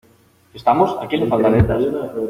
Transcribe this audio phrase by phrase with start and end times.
[0.55, 1.83] ¿estamos?¿ a quien le faltan letras?